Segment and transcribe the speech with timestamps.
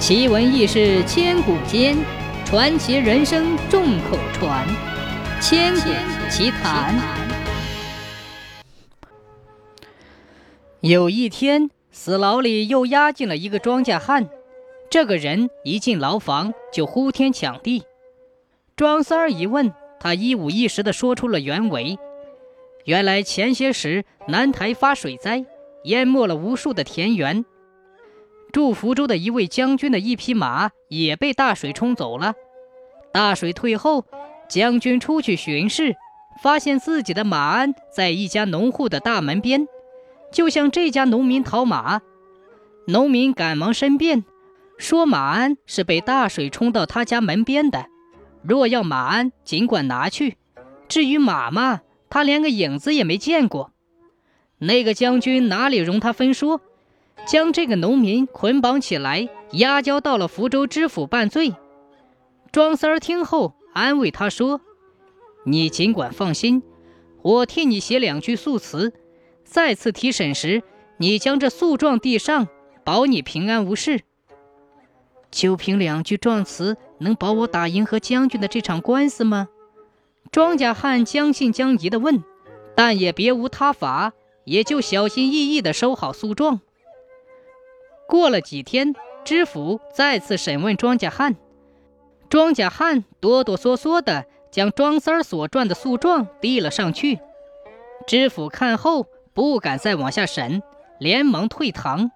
[0.00, 1.94] 奇闻异事千古间，
[2.46, 4.66] 传奇人生众口传。
[5.42, 5.90] 千古
[6.30, 6.98] 奇谈。
[10.80, 14.26] 有一天，死牢里又押进了一个庄稼汉。
[14.88, 17.84] 这个人一进牢房就呼天抢地。
[18.76, 19.70] 庄三儿一问，
[20.00, 21.98] 他一五一十地说出了原委。
[22.86, 25.44] 原来前些时南台发水灾，
[25.84, 27.44] 淹没了无数的田园。
[28.50, 32.34] 驻福州的一位将军的一匹马也被大水冲走了。
[33.12, 34.04] 大水退后，
[34.48, 35.96] 将军出去巡视，
[36.42, 39.66] 发现自己的马鞍在一家农户的大门边，
[40.32, 42.02] 就向这家农民讨马。
[42.86, 44.24] 农民赶忙申辩，
[44.78, 47.86] 说马鞍是被大水冲到他家门边的，
[48.42, 50.36] 若要马鞍，尽管拿去。
[50.88, 53.72] 至于马嘛，他连个影子也没见过。
[54.58, 56.60] 那个将军哪里容他分说？
[57.26, 61.54] 将这个农民捆绑起来，押交到了福州知府办罪。
[62.52, 64.60] 庄三儿听后安慰他说
[65.46, 66.62] ：“你尽管放心，
[67.22, 68.92] 我替你写两句诉词。
[69.44, 70.62] 再次提审时，
[70.96, 72.48] 你将这诉状递上，
[72.84, 74.00] 保你平安无事。
[75.30, 79.48] 就凭两句状词，能保我打赢和将军的这场官司吗？”
[80.32, 82.22] 庄稼汉将信将疑地问，
[82.76, 84.12] 但也别无他法，
[84.44, 86.60] 也就小心翼翼地收好诉状。
[88.10, 88.92] 过了几天，
[89.24, 91.36] 知府再次审问庄稼汉，
[92.28, 97.20] 庄稼汉哆哆嗦嗦地将庄三儿所撰的诉状递了上去。
[98.08, 100.60] 知府看后不敢再往下审，
[100.98, 102.10] 连忙退堂。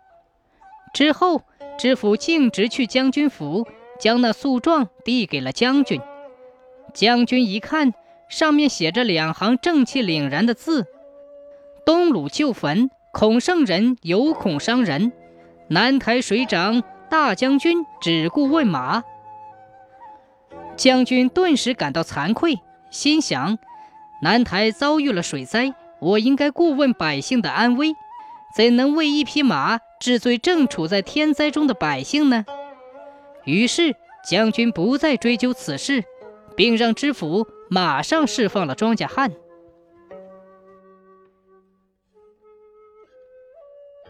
[0.92, 1.42] 之后，
[1.78, 3.68] 知府径直去将军府，
[4.00, 6.00] 将那诉状递给了将军。
[6.92, 7.94] 将军一看，
[8.28, 10.86] 上面写着两行正气凛然的字
[11.86, 15.12] ：“东鲁旧坟，恐圣人，有恐伤人。”
[15.68, 19.02] 南台水涨，大将军只顾问马。
[20.76, 23.58] 将军顿时感到惭愧，心想：
[24.22, 27.94] 南台遭遇了水灾，我应该顾问百姓的安危，
[28.56, 32.44] 怎能为一匹马治罪正处在天灾中的百姓呢？
[33.44, 33.96] 于是，
[34.28, 36.04] 将军不再追究此事，
[36.56, 39.32] 并让知府马上释放了庄稼汉。